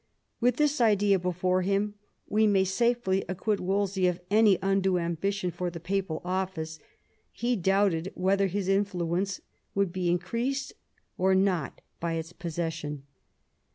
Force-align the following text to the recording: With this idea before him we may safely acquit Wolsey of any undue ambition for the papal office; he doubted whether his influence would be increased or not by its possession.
With 0.39 0.55
this 0.57 0.81
idea 0.81 1.19
before 1.19 1.61
him 1.61 1.93
we 2.27 2.47
may 2.47 2.63
safely 2.63 3.23
acquit 3.29 3.59
Wolsey 3.59 4.07
of 4.07 4.19
any 4.31 4.57
undue 4.63 4.97
ambition 4.97 5.51
for 5.51 5.69
the 5.69 5.79
papal 5.79 6.23
office; 6.25 6.79
he 7.31 7.55
doubted 7.55 8.11
whether 8.15 8.47
his 8.47 8.67
influence 8.67 9.41
would 9.75 9.93
be 9.93 10.09
increased 10.09 10.73
or 11.19 11.35
not 11.35 11.81
by 11.99 12.13
its 12.13 12.33
possession. 12.33 13.03